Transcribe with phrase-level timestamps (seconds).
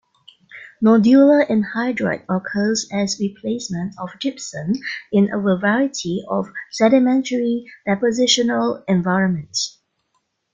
[0.83, 4.71] Nodular anhydrite occurs as replacement of gypsum
[5.11, 9.77] in a variety of sedimentary depositional environments.